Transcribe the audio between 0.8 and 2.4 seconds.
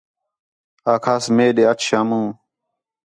آکھاس مئے ݙے اَچ شامو